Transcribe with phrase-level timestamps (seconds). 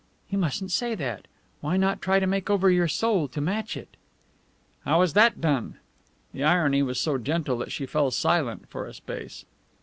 [0.31, 1.27] "You mustn't say that!
[1.59, 3.95] Why not try to make over your soul to match it?"
[4.83, 5.75] "How is that done?"
[6.33, 9.45] The irony was so gentle that she fell silent for a space.